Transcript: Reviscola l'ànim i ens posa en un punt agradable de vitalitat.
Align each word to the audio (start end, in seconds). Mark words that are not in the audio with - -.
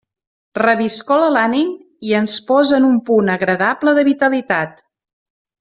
Reviscola 0.59 1.27
l'ànim 1.35 1.75
i 2.11 2.17
ens 2.21 2.39
posa 2.49 2.79
en 2.81 2.89
un 2.89 2.97
punt 3.11 3.31
agradable 3.37 3.97
de 3.99 4.07
vitalitat. 4.13 4.87